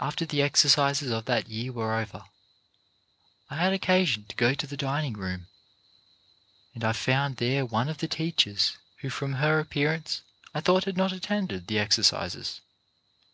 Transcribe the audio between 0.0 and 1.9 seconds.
After the exercises of that year